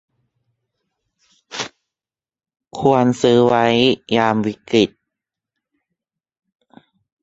[2.79, 3.65] ควรซื้อไว้
[4.15, 4.89] ยามวิกฤต